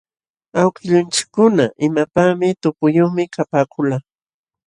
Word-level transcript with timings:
Awkillunchikkuna 0.61 1.65
imapaqpis 1.85 2.57
tupuyuqmi 2.61 3.23
kapaakulqa. 3.35 3.97